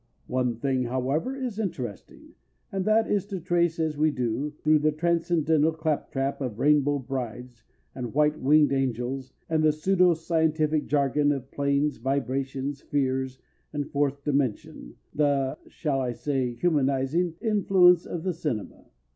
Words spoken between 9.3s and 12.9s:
and the pseudo scientific jargon of "planes," "vibrations,"